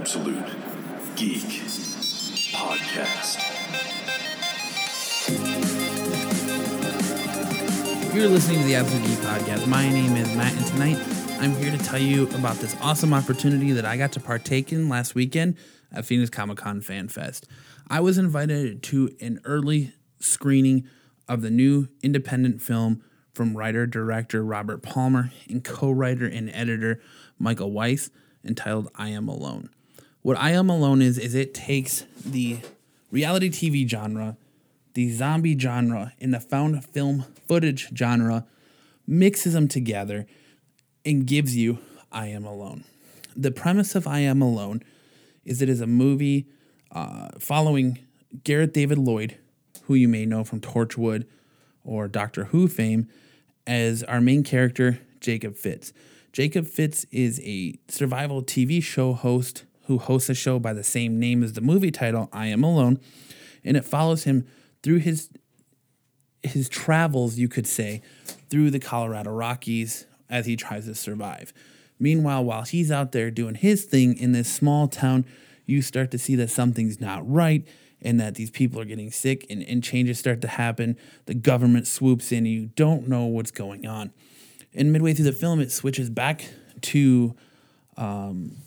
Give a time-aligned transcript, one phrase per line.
[0.00, 0.46] Absolute
[1.16, 1.42] Geek
[2.52, 3.42] Podcast.
[8.14, 9.66] You're listening to the Absolute Geek Podcast.
[9.66, 10.98] My name is Matt, and tonight
[11.40, 14.88] I'm here to tell you about this awesome opportunity that I got to partake in
[14.88, 15.56] last weekend
[15.90, 17.48] at Phoenix Comic Con Fan Fest.
[17.90, 20.86] I was invited to an early screening
[21.26, 23.02] of the new independent film
[23.34, 27.00] from writer director Robert Palmer and co writer and editor
[27.36, 28.10] Michael Weiss
[28.44, 29.70] entitled I Am Alone.
[30.28, 32.58] What I Am Alone is, is it takes the
[33.10, 34.36] reality TV genre,
[34.92, 38.44] the zombie genre, and the found film footage genre,
[39.06, 40.26] mixes them together,
[41.02, 41.78] and gives you
[42.12, 42.84] I Am Alone.
[43.34, 44.82] The premise of I Am Alone
[45.46, 46.46] is it is a movie
[46.92, 47.98] uh, following
[48.44, 49.38] Gareth David Lloyd,
[49.84, 51.24] who you may know from Torchwood
[51.84, 53.08] or Doctor Who fame,
[53.66, 55.94] as our main character, Jacob Fitz.
[56.34, 61.18] Jacob Fitz is a survival TV show host who hosts a show by the same
[61.18, 63.00] name as the movie title, I Am Alone,
[63.64, 64.46] and it follows him
[64.82, 65.30] through his
[66.44, 68.00] his travels, you could say,
[68.48, 71.52] through the Colorado Rockies as he tries to survive.
[71.98, 75.24] Meanwhile, while he's out there doing his thing in this small town,
[75.66, 77.66] you start to see that something's not right
[78.00, 80.96] and that these people are getting sick and, and changes start to happen.
[81.26, 84.12] The government swoops in, and you don't know what's going on.
[84.74, 86.44] And midway through the film, it switches back
[86.82, 87.34] to
[87.96, 88.58] um,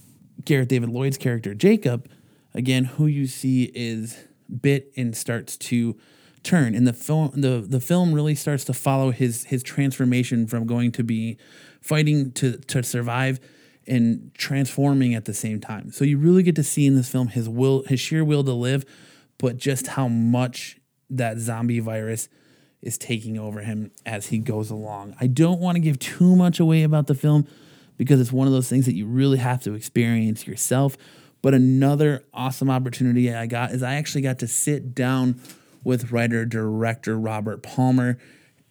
[0.44, 2.10] Gareth David Lloyd's character, Jacob,
[2.54, 4.18] again, who you see is
[4.62, 5.98] bit and starts to
[6.44, 6.76] turn.
[6.76, 10.92] And the film the, the film really starts to follow his his transformation from going
[10.94, 11.38] to be
[11.82, 13.40] fighting to to survive
[13.88, 15.92] and transforming at the same time.
[15.92, 18.54] So you really get to see in this film his will his sheer will to
[18.54, 18.86] live,
[19.38, 20.80] but just how much
[21.10, 22.30] that zombie virus
[22.82, 25.16] is taking over him as he goes along.
[25.20, 27.48] I don't want to give too much away about the film
[28.02, 30.98] because it's one of those things that you really have to experience yourself.
[31.44, 35.40] But another awesome opportunity I got is I actually got to sit down
[35.84, 38.18] with writer director Robert Palmer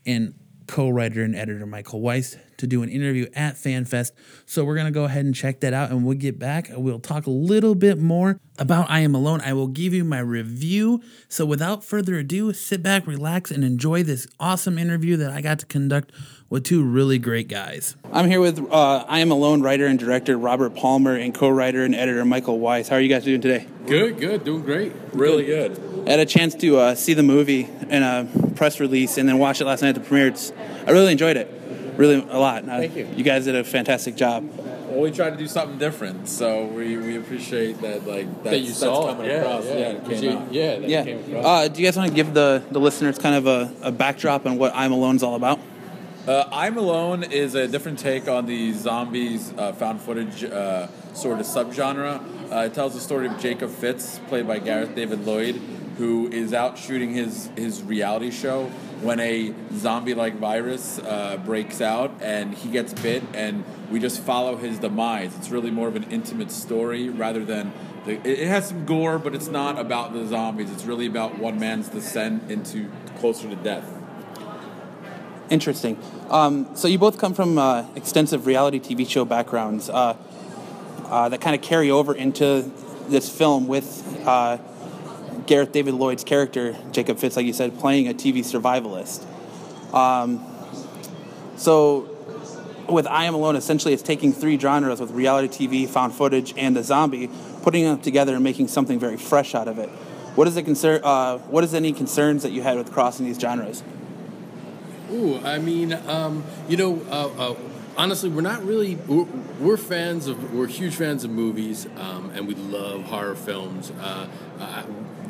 [0.05, 0.35] and
[0.71, 4.13] co-writer and editor Michael Weiss to do an interview at FanFest.
[4.47, 7.01] So we're gonna go ahead and check that out, and we'll get back and we'll
[7.01, 9.41] talk a little bit more about I Am Alone.
[9.41, 11.03] I will give you my review.
[11.29, 15.59] So without further ado, sit back, relax, and enjoy this awesome interview that I got
[15.59, 16.13] to conduct
[16.49, 17.97] with two really great guys.
[18.13, 21.97] I'm here with uh, I Am Alone writer and director Robert Palmer and co-writer and
[21.97, 22.89] editor Michael Weiss.
[22.89, 23.67] How are you guys doing today?
[23.87, 24.93] Good, good, doing great.
[25.13, 25.90] Really good.
[26.07, 29.39] I had a chance to uh, see the movie in a press release and then
[29.39, 30.29] watch it last night at the premiere.
[30.29, 30.53] It's,
[30.87, 31.49] I really enjoyed it,
[31.97, 32.65] really a lot.
[32.65, 33.07] Thank you.
[33.17, 34.49] You guys did a fantastic job.
[34.89, 38.07] Well, we tried to do something different, so we, we appreciate that.
[38.07, 39.13] Like that's, that you saw it.
[39.13, 39.65] coming Yeah, across.
[39.67, 41.05] yeah, Yeah, it 'cause came you- yeah, that Yeah.
[41.05, 41.45] came across.
[41.47, 44.47] Uh, do you guys want to give the, the listeners kind of a, a backdrop
[44.47, 45.61] on what I'm Alone is all about?
[46.27, 51.39] Uh, I'm Alone is a different take on the zombies uh, found footage uh, sort
[51.41, 52.21] of subgenre.
[52.53, 55.61] Uh, it tells the story of Jacob Fitz, played by Gareth David Lloyd,
[56.01, 58.65] who is out shooting his, his reality show
[59.03, 64.19] when a zombie like virus uh, breaks out and he gets bit, and we just
[64.23, 65.37] follow his demise.
[65.37, 67.71] It's really more of an intimate story rather than.
[68.07, 70.71] The, it has some gore, but it's not about the zombies.
[70.71, 73.87] It's really about one man's descent into closer to death.
[75.51, 75.99] Interesting.
[76.31, 80.17] Um, so you both come from uh, extensive reality TV show backgrounds uh,
[81.05, 82.71] uh, that kind of carry over into
[83.09, 84.57] this film with uh,
[85.51, 89.27] Gareth David Lloyd's character, Jacob Fitz, like you said, playing a TV survivalist.
[89.93, 90.47] Um,
[91.57, 92.09] so
[92.89, 96.77] with I Am Alone, essentially it's taking three genres with reality TV, found footage, and
[96.77, 97.29] the zombie,
[97.65, 99.89] putting them together and making something very fresh out of it.
[100.37, 101.01] What is the concern?
[101.03, 103.83] Uh, what is any concerns that you had with crossing these genres?
[105.11, 107.57] Ooh, I mean, um, you know, uh, uh,
[107.97, 108.95] honestly, we're not really.
[108.95, 109.27] We're,
[109.59, 110.55] we're fans of.
[110.55, 113.91] We're huge fans of movies, um, and we love horror films.
[114.01, 114.29] Uh,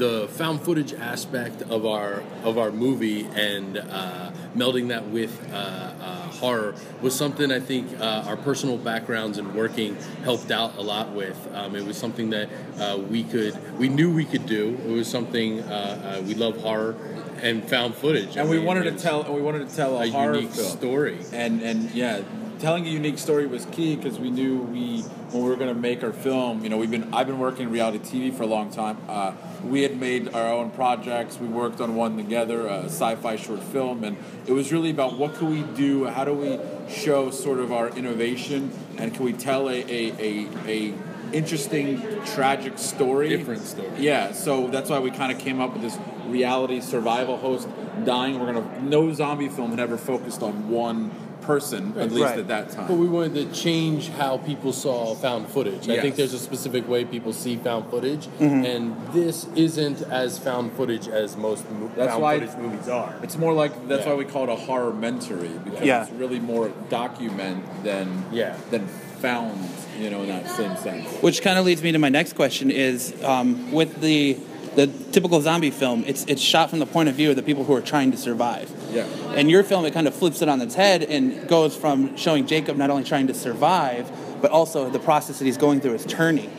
[0.00, 5.56] the found footage aspect of our of our movie and uh, melding that with uh,
[5.56, 10.80] uh, horror was something I think uh, our personal backgrounds and working helped out a
[10.80, 11.36] lot with.
[11.54, 14.78] Um, it was something that uh, we could, we knew we could do.
[14.86, 16.96] It was something uh, uh, we love horror
[17.42, 20.06] and found footage, and I we wanted to tell and we wanted to tell a,
[20.06, 20.76] a horror unique film.
[20.78, 21.18] story.
[21.32, 22.22] and and yeah
[22.60, 25.80] telling a unique story was key because we knew we when we were going to
[25.80, 28.46] make our film you know we've been i've been working in reality tv for a
[28.46, 28.98] long time.
[29.08, 29.32] Uh,
[29.64, 31.38] we had made our own projects.
[31.38, 34.16] We worked on one together a sci-fi short film and
[34.46, 36.58] it was really about what can we do how do we
[36.92, 40.94] show sort of our innovation and can we tell a a, a, a
[41.32, 43.30] interesting tragic story?
[43.30, 43.88] Different story.
[43.98, 47.68] yeah so that's why we kind of came up with this reality survival host
[48.04, 48.38] dying.
[48.38, 51.10] We're gonna no zombie film had ever focused on one
[51.42, 52.38] person, at least Right.
[52.38, 52.86] at that time.
[52.88, 55.88] But we wanted to change how people saw found footage.
[55.88, 58.64] I think there's a specific way people see found footage, Mm-hmm.
[58.64, 63.14] and this isn't as found footage as most mo- That's found why- footage movies are.
[63.22, 64.12] It's more like that's Yeah.
[64.12, 66.02] why we call it a horror mentory because Yeah.
[66.02, 68.54] it's really more document than Yeah.
[68.70, 68.86] than
[69.20, 69.52] found,
[70.00, 71.06] you know, in that same sense.
[71.20, 74.36] Which kind of leads me to my next question: is um, with the
[74.76, 77.64] the typical zombie film, it's it's shot from the point of view of the people
[77.64, 78.72] who are trying to survive.
[78.92, 79.04] Yeah.
[79.34, 82.46] And your film, it kind of flips it on its head and goes from showing
[82.46, 86.06] Jacob not only trying to survive, but also the process that he's going through is
[86.06, 86.50] turning.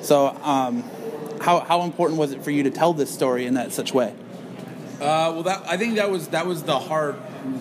[0.00, 0.82] So, um,
[1.40, 4.14] how how important was it for you to tell this story in that such way?
[5.00, 7.16] Uh, well, that I think that was that was the heart.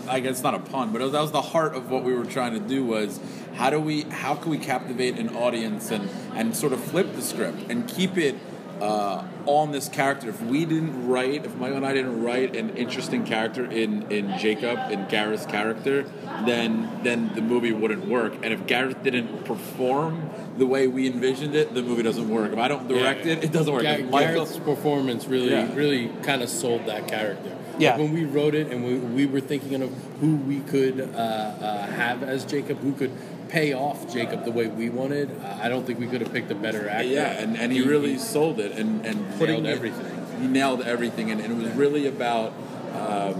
[0.08, 2.54] I guess not a pun, but that was the heart of what we were trying
[2.54, 2.84] to do.
[2.84, 3.20] Was
[3.56, 7.22] how do we how can we captivate an audience and and sort of flip the
[7.22, 8.36] script and keep it
[8.82, 10.30] uh, on this character.
[10.30, 14.38] If we didn't write, if Michael and I didn't write an interesting character in in
[14.38, 16.04] Jacob in Gareth's character,
[16.46, 18.34] then then the movie wouldn't work.
[18.44, 22.52] And if Gareth didn't perform the way we envisioned it, the movie doesn't work.
[22.52, 23.84] If I don't direct it, it doesn't work.
[23.84, 25.74] Ga- If Gareth's performance really, Yeah.
[25.76, 27.52] really kind of sold that character.
[27.80, 27.92] Yeah.
[27.92, 31.04] Like when we wrote it and we, we were thinking of who we could uh,
[31.18, 33.12] uh, have as Jacob, who could
[33.50, 36.56] pay off Jacob the way we wanted, I don't think we could have picked a
[36.56, 37.08] better actor.
[37.08, 40.42] Yeah, and, and he really sold it and, and nailed it- everything.
[40.42, 42.54] He nailed everything, and, and it was really about.
[42.94, 43.34] Um,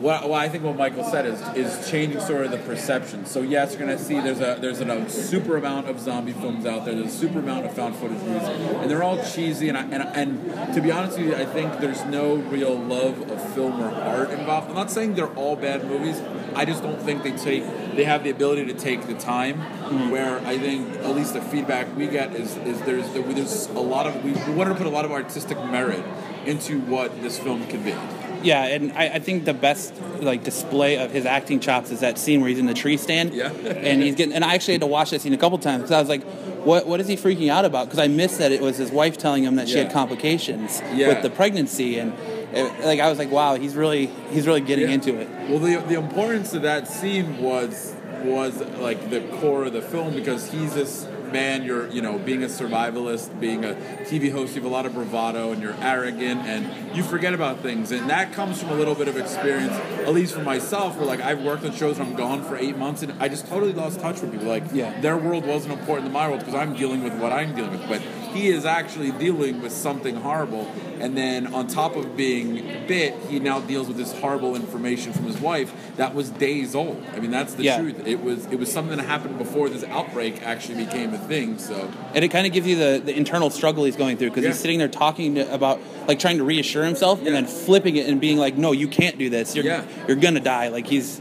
[0.00, 3.24] what, well, I think what Michael said is is changing sort of the perception.
[3.24, 6.84] So yes, you're gonna see there's a there's a super amount of zombie films out
[6.84, 6.94] there.
[6.94, 9.70] There's a super amount of found footage movies, and they're all cheesy.
[9.70, 13.30] And I, and, and to be honest with you, I think there's no real love
[13.30, 14.68] of film or art involved.
[14.68, 16.20] I'm not saying they're all bad movies.
[16.56, 17.64] I just don't think they take
[17.94, 19.56] they have the ability to take the time.
[19.60, 20.10] Mm-hmm.
[20.10, 24.06] Where I think at least the feedback we get is is there's there's a lot
[24.06, 26.02] of we wanted to put a lot of artistic merit
[26.46, 27.94] into what this film could be.
[28.42, 32.18] Yeah, and I, I think the best like display of his acting chops is that
[32.18, 33.34] scene where he's in the tree stand.
[33.34, 33.50] Yeah.
[33.50, 34.34] and he's getting.
[34.34, 36.22] And I actually had to watch that scene a couple times because I was like,
[36.64, 36.86] "What?
[36.86, 39.42] What is he freaking out about?" Because I missed that it was his wife telling
[39.44, 41.08] him that she had complications Yeah.
[41.08, 42.12] with the pregnancy, and
[42.52, 44.94] it, like I was like, "Wow, he's really he's really getting Yeah.
[44.94, 47.94] into it." Well, the the importance of that scene was
[48.24, 51.64] was like the core of the film because he's this man.
[51.64, 53.74] You're you know being a survivalist, being a
[54.08, 57.60] TV host, you have a lot of bravado, and you're arrogant, and you forget about
[57.60, 59.74] things, and that comes from a little bit of experience.
[60.06, 62.76] At least for myself, where like I've worked on shows and I'm gone for eight
[62.78, 64.46] months, and I just totally lost touch with people.
[64.48, 64.98] Like Yeah.
[65.00, 67.88] their world wasn't important to my world because I'm dealing with what I'm dealing with,
[67.88, 68.00] but
[68.36, 70.70] he is actually dealing with something horrible.
[71.00, 72.54] And then on top of being
[72.86, 77.02] bit, he now deals with this horrible information from his wife that was days old.
[77.14, 77.78] I mean, that's the Yeah.
[77.80, 78.06] truth.
[78.06, 81.58] It was it was something that happened before this outbreak actually became a thing.
[81.58, 84.44] So And it kind of gives you the, the internal struggle he's going through because
[84.44, 84.50] Yeah.
[84.50, 88.06] he's sitting there talking to, about like trying to reassure himself and then flipping it
[88.08, 89.54] and being like, "No, you can't do this.
[89.54, 89.82] You're Yeah.
[90.08, 91.20] you're gonna die." Like he's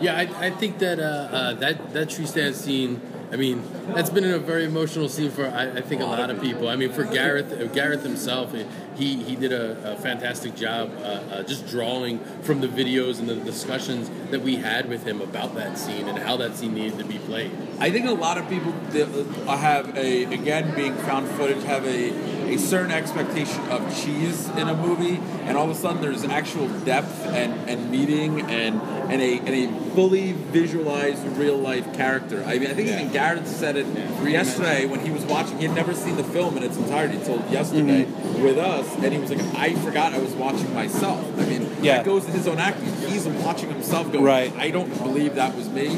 [0.00, 3.00] Yeah, I, I think that uh, uh, that that tree stand scene.
[3.32, 3.62] I mean,
[3.94, 6.68] that's been a very emotional scene for I, I think a lot of people.
[6.68, 8.54] I mean, for Gareth Gareth himself,
[8.96, 13.28] he he did a, a fantastic job uh, uh, just drawing from the videos and
[13.28, 16.98] the discussions that we had with him about that scene and how that scene needed
[16.98, 17.50] to be played.
[17.78, 19.08] I think a lot of people that
[19.48, 24.74] have a again being found footage have a a certain expectation of cheese in a
[24.74, 28.80] movie, and all of a sudden there's actual depth and, and meaning and
[29.10, 32.42] and a and a fully visualized real life character.
[32.44, 33.86] I mean, I think even Gareth said it
[34.26, 35.58] yesterday when he was watching.
[35.58, 38.04] He had never seen the film in its entirety until yesterday
[38.42, 41.96] with us, and he was like, "I forgot I was watching myself." I mean, Yeah.
[41.98, 42.92] that goes to his own acting.
[43.08, 44.52] He's watching himself go, Right.
[44.58, 45.88] I don't believe that was me."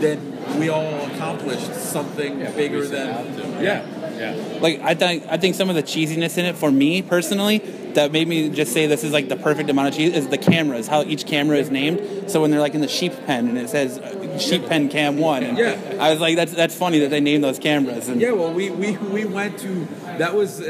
[0.00, 3.86] Then we all accomplished something bigger than out yeah.
[4.18, 4.58] Yeah.
[4.60, 7.58] like I think I think some of the cheesiness in it for me personally
[7.94, 10.36] that made me just say this is like the perfect amount of cheese is the
[10.38, 12.30] cameras how each camera is named.
[12.30, 15.16] So when they're like in the sheep pen and it says uh, sheep pen cam
[15.18, 15.78] one, and Yeah.
[15.98, 18.08] I was like that's that's funny that they named those cameras.
[18.08, 19.86] And Yeah, well, we, we, we went to
[20.18, 20.66] that was uh,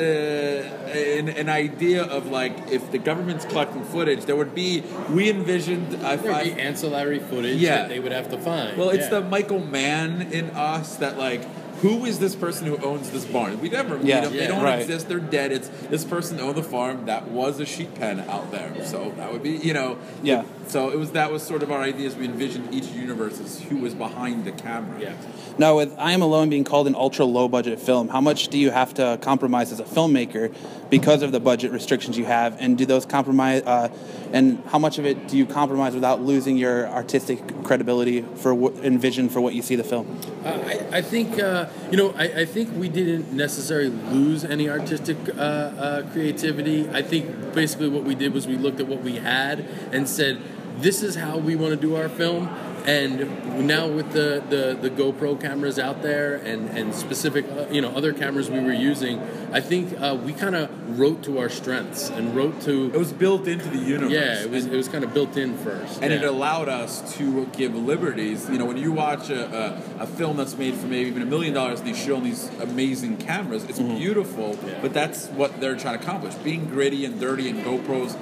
[1.18, 5.94] an, an idea of like if the government's collecting footage, there would be we envisioned.
[6.04, 7.76] I, There would I, be ancillary footage Yeah.
[7.78, 8.76] that they would have to find.
[8.76, 9.20] well, it's Yeah.
[9.20, 11.42] the Michael Mann in us that like.
[11.85, 13.61] Who is this person who owns this barn?
[13.61, 14.23] We never meet Yeah.
[14.23, 14.33] them.
[14.33, 14.81] They don't Right.
[14.81, 15.07] exist.
[15.07, 15.53] They're dead.
[15.53, 18.73] It's this person owned the farm that was a sheep pen out there.
[18.85, 20.45] So that would be, you know, Yeah.
[20.67, 22.17] So it was that was sort of our ideas.
[22.17, 24.97] We envisioned each universe as who was behind the camera.
[24.99, 25.11] Yeah.
[25.59, 28.57] Now, with I Am Alone being called an ultra low budget film, how much do
[28.57, 30.50] you have to compromise as a filmmaker
[30.88, 32.57] because of the budget restrictions you have?
[32.59, 33.88] And do those compromise, uh,
[34.33, 38.73] and how much of it do you compromise without losing your artistic credibility for what,
[38.83, 40.07] and vision for what you see the film?
[40.45, 42.14] Uh, I, I think uh, you know.
[42.16, 46.88] I, I think we didn't necessarily lose any artistic uh, uh, creativity.
[46.90, 49.61] I think basically what we did was we looked at what we had
[49.93, 50.40] and said,
[50.78, 52.49] this is how we want to do our film.
[52.85, 57.81] And now with the, the, the GoPro cameras out there and, and specific uh, you
[57.81, 59.21] know other cameras we were using,
[59.53, 63.12] I think uh, we kind of wrote to our strengths and wrote to It was
[63.12, 64.12] built into the universe.
[64.12, 67.17] yeah it was And- it was kind of built in first and it allowed us
[67.17, 68.49] to give liberties.
[68.50, 71.26] You know, when you watch a, a, a film that's made for maybe even a
[71.26, 74.59] million dollars, and they show these amazing cameras, it's beautiful.
[74.67, 74.79] Yeah.
[74.83, 78.14] But that's what they're trying to accomplish: being gritty and dirty and GoPros.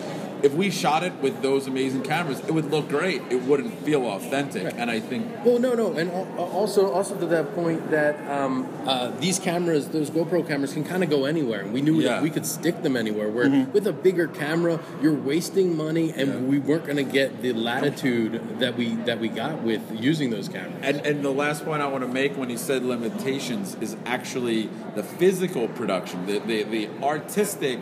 [0.43, 3.23] If we shot it with those amazing cameras, it would look great.
[3.31, 4.65] It wouldn't feel authentic.
[4.65, 4.75] Right.
[4.77, 9.11] And I think Well, no, no, and also also to that point that um, uh,
[9.21, 12.15] these cameras, those GoPro cameras, can kind of go anywhere, and we knew Yeah.
[12.15, 13.29] that we could stick them anywhere.
[13.29, 16.39] Where with a bigger camera, you're wasting money, and Yeah.
[16.41, 20.49] we weren't going to get the latitude that we that we got with using those
[20.49, 20.75] cameras.
[20.83, 24.69] And, and the last point I want to make when he said limitations is actually
[24.95, 27.79] the physical production, the, the, the artistic.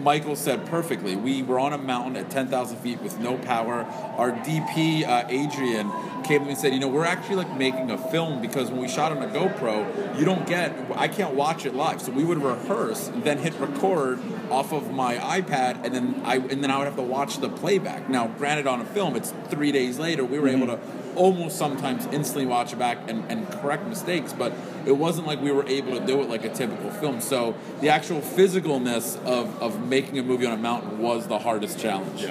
[0.00, 1.16] Michael said perfectly.
[1.16, 3.82] We were on a mountain at 10,000 feet with no power.
[4.16, 5.90] Our DP, uh, Adrian,
[6.24, 8.80] came to me and said, You know, we're actually like making a film because when
[8.80, 12.02] we shot on a GoPro, you don't get, I can't watch it live.
[12.02, 16.62] So we would rehearse, then hit record off of my iPad, and then I, and
[16.62, 18.08] then I would have to watch the playback.
[18.08, 20.78] Now, granted, on a film, it's three days later, we were able to
[21.16, 24.52] almost sometimes instantly watch it back and, and correct mistakes, but
[24.84, 27.20] it wasn't like we were able to do it like a typical film.
[27.20, 31.78] So the actual physicalness of, of making a movie on a mountain was the hardest
[31.78, 32.26] challenge.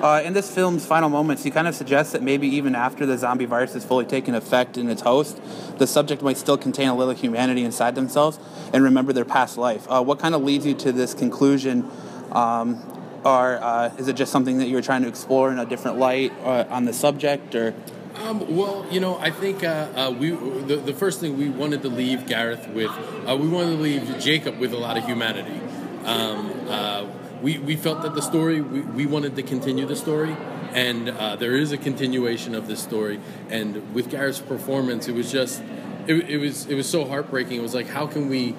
[0.00, 3.18] Uh, in this film's final moments, you kind of suggest that maybe even after the
[3.18, 5.40] zombie virus has fully taken effect in its host,
[5.78, 8.38] the subject might still contain a little humanity inside themselves
[8.72, 9.86] and remember their past life.
[9.90, 11.90] Uh, what kind of leads you to this conclusion?
[12.30, 15.66] Um, or uh, is it just something that you were trying to explore in a
[15.66, 17.54] different light uh, on the subject?
[17.54, 17.74] Or
[18.16, 21.82] Um, well, you know, I think uh, uh, we the, the first thing we wanted
[21.82, 25.60] to leave Gareth with, uh, we wanted to leave Jacob with a lot of humanity.
[26.04, 27.06] Um, uh,
[27.42, 30.36] we, we felt that the story, we, we wanted to continue the story,
[30.72, 31.08] and
[31.38, 33.20] there is a continuation of this story.
[33.48, 35.62] And with Gareth's performance, it was just,
[36.06, 37.56] it, it was it was so heartbreaking.
[37.58, 38.56] It was like, how can we,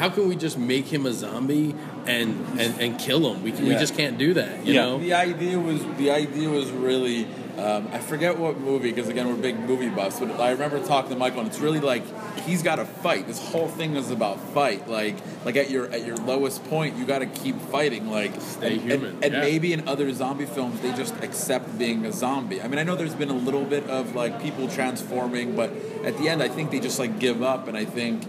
[0.00, 1.74] how, how can we just make him a zombie
[2.06, 3.42] and and, and kill him?
[3.42, 4.82] We, can, we just can't do that, you Yeah.
[4.82, 4.98] know.
[4.98, 7.26] The idea was the idea was really
[7.58, 11.10] um, I forget what movie because again we're big movie buffs, but I remember talking
[11.10, 12.02] to Michael and it's really like
[12.46, 13.26] he's got to fight.
[13.26, 14.88] This whole thing is about fight.
[14.88, 18.10] Like like at your at your lowest point, you got to keep fighting.
[18.10, 19.40] Like Stay and, human, And, and yeah.
[19.40, 22.62] maybe in other zombie films they just accept being a zombie.
[22.62, 25.70] I mean I know there's been a little bit of like people transforming, but
[26.04, 28.22] at the end I think they just like give up, and I think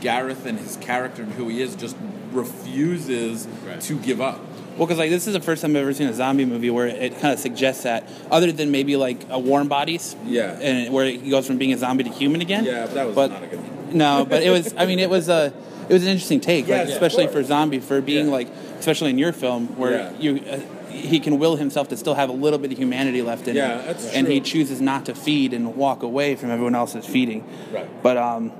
[0.00, 1.96] Gareth and his character and who he is just
[2.32, 3.80] refuses Right.
[3.82, 4.40] to give up.
[4.76, 6.86] Well, because like this is the first time I've ever seen a zombie movie where
[6.86, 10.58] it kind of suggests that, other than maybe like a Warm Bodies, Yeah.
[10.60, 12.64] and where he goes from being a zombie to human again.
[12.64, 13.60] Yeah, but that was But- not a good
[13.94, 14.74] No, but it was.
[14.76, 15.52] I mean, it was a.
[15.88, 17.36] It was an interesting take, like, Yes, of especially course.
[17.36, 18.32] for zombie, for being Yeah.
[18.32, 18.48] like,
[18.80, 20.10] especially in your film, where Yeah.
[20.18, 20.58] you, uh,
[20.90, 23.78] he can will himself to still have a little bit of humanity left in Yeah,
[23.78, 27.44] him, that's and he chooses not to feed and walk away from everyone else's feeding.
[27.72, 27.86] Right.
[28.02, 28.50] But um,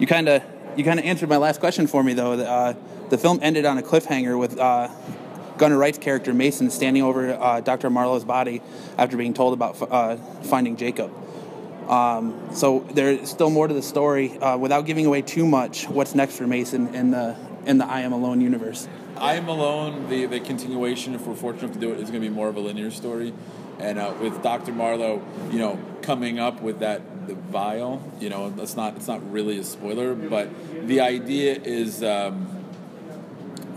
[0.00, 0.42] you kind of
[0.76, 2.32] you kind of answered my last question for me though.
[2.32, 2.74] Uh,
[3.10, 4.88] the film ended on a cliffhanger with uh,
[5.58, 7.90] Gunner Wright's character Mason standing over uh, Dr.
[7.90, 8.62] Marlowe's body
[8.96, 11.12] after being told about uh, finding Jacob.
[11.88, 14.38] Um, so there's still more to the story.
[14.38, 17.36] Uh, without giving away too much, what's next for Mason in the
[17.66, 18.88] in the I Am Alone universe?
[19.16, 22.28] I Am Alone, the, the continuation, if we're fortunate to do it, is going to
[22.28, 23.32] be more of a linear story.
[23.78, 24.72] And uh, with Dr.
[24.72, 29.20] Marlowe, you know, coming up with that the vial, you know, that's not it's not
[29.32, 30.48] really a spoiler, but
[30.86, 32.48] the idea is um,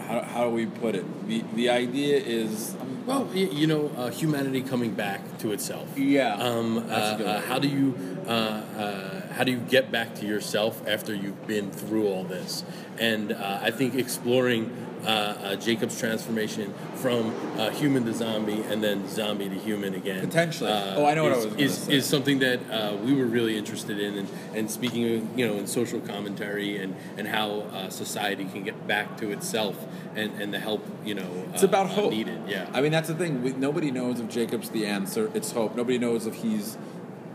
[0.08, 1.06] how, how do we put it?
[1.28, 2.76] The the idea is
[3.06, 5.88] Well, you know, uh, humanity coming back to itself.
[5.98, 7.94] Yeah, Um, uh, that's a good uh, how do you
[8.28, 12.64] uh, uh, how do you get back to yourself after you've been through all this?
[12.98, 14.72] And uh, I think exploring
[15.04, 20.22] uh, uh, Jacob's transformation from uh, human to zombie and then zombie to human again.
[20.26, 20.72] Potentially.
[20.72, 21.94] uh, Oh, I know what I is, was is, say.
[21.98, 25.56] is something that uh, we were really interested in, and, and speaking, of, you know,
[25.58, 29.76] in social commentary and and how uh, society can get back to itself
[30.16, 32.12] and, and the help, you know, It's about hope.
[32.12, 32.40] needed.
[32.48, 32.68] Yeah.
[32.74, 33.44] I mean, that's the thing.
[33.44, 35.30] We, nobody knows if Jacob's the answer.
[35.36, 35.76] It's hope.
[35.76, 36.78] Nobody knows if he's,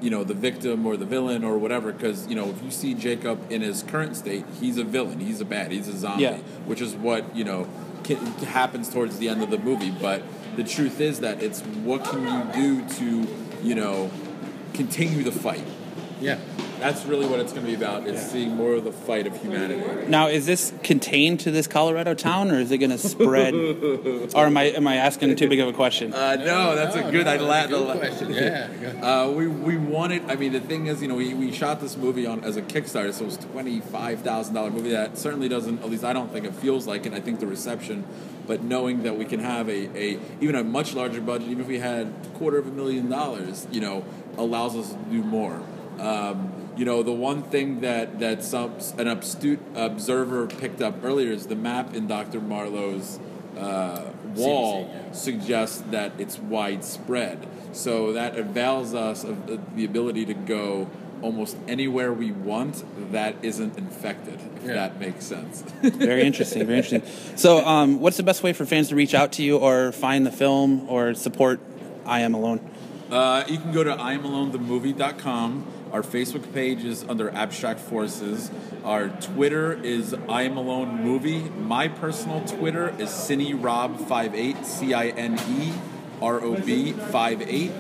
[0.00, 1.92] you know, the victim or the villain or whatever.
[1.92, 5.20] Because you know, if you see Jacob in his current state, he's a villain.
[5.20, 5.72] He's a bad.
[5.72, 6.24] He's a zombie.
[6.24, 6.36] Yeah.
[6.66, 7.68] Which is what you know
[8.04, 9.90] can, happens towards the end of the movie.
[9.90, 10.22] But
[10.56, 13.28] the truth is that it's what can you do to,
[13.62, 14.10] you know,
[14.74, 15.64] continue the fight.
[16.20, 16.38] yeah.
[16.80, 18.06] That's really what it's going to be about.
[18.06, 20.08] It's seeing more of the fight of humanity.
[20.08, 23.54] Now, is this contained to this Colorado town, or is it going to spread?
[24.34, 26.12] or am I am I asking too big of a question?
[26.12, 27.26] Uh, no, that's a good.
[27.26, 28.30] I la- Good the- question.
[28.40, 28.68] Yeah.
[29.02, 30.30] Uh, we we wanted.
[30.30, 32.62] I mean, the thing is, you know, we, we shot this movie on as a
[32.62, 34.90] Kickstarter, so it was twenty five thousand dollar movie.
[34.90, 35.82] That certainly doesn't.
[35.82, 37.12] At least I don't think it feels like it.
[37.12, 38.04] I think the reception,
[38.46, 41.68] but knowing that we can have a, a even a much larger budget, even if
[41.68, 44.04] we had a quarter of a million dollars, you know,
[44.38, 45.60] allows us to do more.
[45.98, 51.30] Um, you know, the one thing that that some an astute observer picked up earlier
[51.30, 52.40] is the map in Dr.
[52.40, 53.20] Marlowe's
[53.58, 55.12] uh, wall CDC, yeah.
[55.12, 57.46] suggests that it's widespread.
[57.72, 60.88] So that avails us of the, the ability to go
[61.20, 62.82] almost anywhere we want
[63.12, 64.72] that isn't infected, if Yeah.
[64.72, 65.60] that makes sense.
[65.82, 66.64] Very interesting.
[66.64, 67.02] Very interesting.
[67.36, 70.24] So, um, what's the best way for fans to reach out to you, or find
[70.24, 71.60] the film, or support
[72.06, 72.60] I Am Alone?
[73.10, 75.66] Uh, you can go to IamAloneTheMovie.com.
[75.92, 78.50] Our Facebook page is under Abstract Forces.
[78.84, 81.40] Our Twitter is I Am Alone Movie.
[81.40, 85.72] My personal Twitter is CineRob58, C I N E
[86.22, 87.72] R O B 58.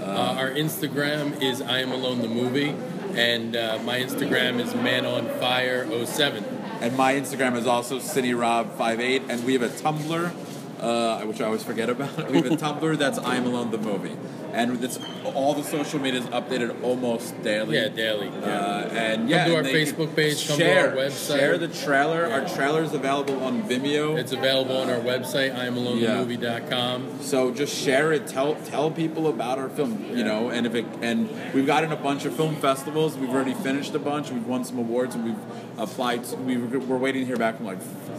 [0.00, 0.04] Uh,
[0.38, 2.74] our Instagram is I am alone the movie,
[3.14, 6.42] and uh, my Instagram is man on fire 07.
[6.80, 10.32] And my Instagram is also CineRob58, and we have a Tumblr,
[10.80, 12.30] uh, which I always forget about.
[12.30, 14.16] We have a Tumblr that's I Am Alone the Movie,
[14.52, 14.98] and it's
[15.34, 17.76] all the social media is updated almost daily.
[17.76, 18.28] Yeah, daily.
[18.28, 18.86] Uh, Yeah.
[19.12, 21.38] and yeah, to and our Facebook can page, come to our share, website.
[21.38, 22.26] Share the trailer.
[22.26, 22.40] Yeah.
[22.40, 24.18] Our trailer is available on Vimeo.
[24.18, 27.18] It's available on our website, IamAloneTheMovie.com.
[27.20, 28.26] So just share it.
[28.26, 30.04] Tell tell people about our film.
[30.10, 30.24] You Yeah.
[30.24, 33.16] know, and if it and we've gotten a bunch of film festivals.
[33.16, 34.30] We've already finished a bunch.
[34.30, 35.36] We've won some awards, and we've
[35.78, 36.24] applied.
[36.24, 37.78] To, we were, we're waiting to hear back from like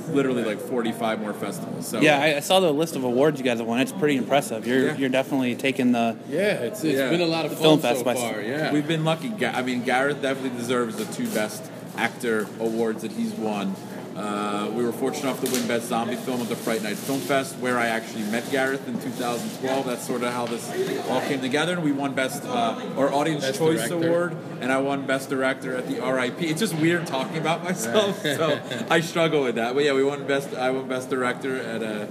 [0.10, 1.88] literally like forty five more festivals.
[1.88, 3.80] So Yeah, I, I saw the list of awards you guys have won.
[3.80, 4.68] It's pretty impressive.
[4.68, 4.98] You're Yeah.
[4.98, 6.18] you're definitely taking the.
[6.30, 7.10] Yeah, it's, it's Yeah.
[7.10, 8.42] been a lot of Film fun fest so by- far.
[8.42, 8.74] Yeah.
[8.74, 9.32] We've been lucky.
[9.46, 11.64] I mean, Gareth definitely deserves the two best
[11.98, 13.76] actor awards that he's won.
[14.18, 17.22] Uh, we were fortunate enough to win Best Zombie Film at the Fright Night Film
[17.22, 19.86] Fest, where I actually met Gareth in 2012.
[19.86, 20.70] That's sort of how this
[21.10, 21.72] all came together.
[21.76, 24.08] And we won Best uh, or Audience Best Choice Director.
[24.10, 26.42] Award, and I won Best Director at the RIP.
[26.42, 29.74] It's just weird talking about myself, so I struggle with that.
[29.76, 30.54] But yeah, we won Best.
[30.56, 32.10] I won Best Director at a.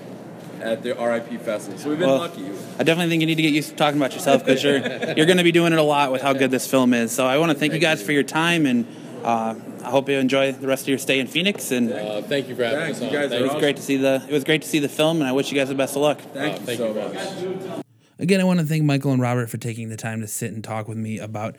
[0.61, 2.45] At the RIP festival, so we've been Well, lucky.
[2.79, 4.79] I definitely think you need to get used to talking about yourself because you're
[5.17, 7.13] you're going to be doing it a lot with how good this film is.
[7.13, 8.87] So I want to thank you guys for your time and
[9.25, 11.71] uh, I hope you enjoy the rest of your stay in Phoenix.
[11.73, 13.61] And Uh, thank you for having Thanks, us you guys Thank are was awesome.
[13.61, 15.59] great to see the it was great to see the film, and I wish you
[15.59, 16.21] guys the best of luck.
[16.21, 17.69] Thank Oh, you thank so you much.
[17.69, 17.85] much.
[18.19, 20.63] Again, I want to thank Michael and Robert for taking the time to sit and
[20.63, 21.57] talk with me about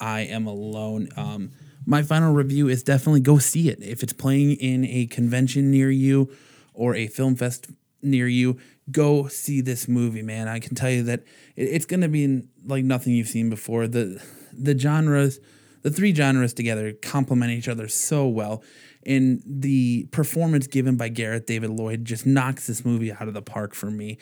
[0.00, 1.08] I Am Alone.
[1.16, 1.52] Um,
[1.86, 3.80] my final review is definitely go see it.
[3.82, 6.30] If it's playing in a convention near you
[6.72, 7.68] or a film fest
[8.04, 8.58] near you,
[8.90, 10.48] go see this movie, man.
[10.48, 11.24] I can tell you that
[11.56, 13.86] it's going to be like nothing you've seen before.
[13.88, 15.40] The the genres,
[15.82, 18.62] the three genres together complement each other so well.
[19.06, 23.42] And the performance given by Gareth David Lloyd just knocks this movie out of the
[23.42, 24.18] park for me.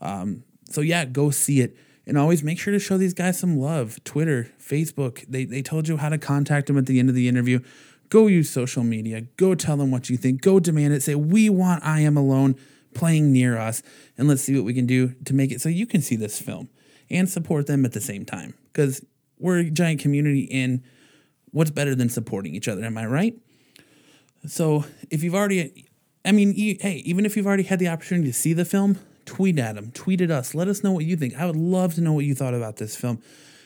[0.00, 1.76] Um, so yeah, go see it.
[2.06, 4.02] And always make sure to show these guys some love.
[4.02, 7.28] Twitter, Facebook, they, they told you how to contact them at the end of the
[7.28, 7.60] interview.
[8.08, 9.22] Go use social media.
[9.36, 10.40] Go tell them what you think.
[10.40, 11.02] Go demand it.
[11.02, 12.56] Say, we want I Am Alone
[12.94, 13.82] playing near us.
[14.16, 16.40] And let's see what we can do to make it so you can see this
[16.40, 16.68] film
[17.10, 18.54] and support them at the same time.
[18.72, 19.04] Because
[19.38, 20.82] we're a giant community and
[21.50, 22.84] what's better than supporting each other?
[22.84, 23.34] Am I right?
[24.46, 25.88] So if you've already,
[26.24, 29.58] I mean, hey, even if you've already had the opportunity to see the film, tweet
[29.58, 30.54] at them, tweet at us.
[30.54, 31.36] Let us know what you think.
[31.36, 33.22] I would love to know what you thought about this film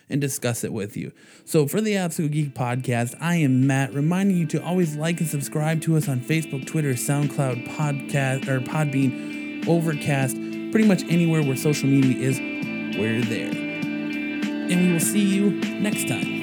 [0.08, 1.12] and discuss it with you.
[1.44, 5.28] So for the Absolute Geek Podcast, I am Matt, reminding you to always like and
[5.28, 10.36] subscribe to us on Facebook, Twitter, SoundCloud, Podcast, or Podbean, Overcast,
[10.70, 12.38] pretty much anywhere where social media is,
[12.98, 13.50] we're there.
[13.50, 16.35] And we will see you next time.